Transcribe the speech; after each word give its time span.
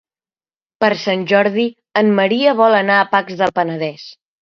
Per 0.83 0.89
Sant 1.01 1.27
Jordi 1.33 1.67
en 2.03 2.11
Maria 2.23 2.59
vol 2.65 2.81
anar 2.83 2.99
a 2.99 3.07
Pacs 3.15 3.41
del 3.45 3.59
Penedès. 3.63 4.13